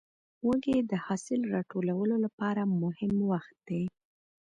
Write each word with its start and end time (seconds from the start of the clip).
وږی 0.47 0.77
د 0.91 0.93
حاصل 1.05 1.39
راټولو 1.53 2.15
لپاره 2.25 2.61
مهم 2.81 3.13
وخت 3.31 3.55
دی. 3.69 3.83